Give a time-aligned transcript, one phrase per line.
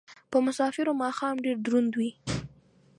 [0.31, 2.11] په مسافرو ماښام ډېر دروند وي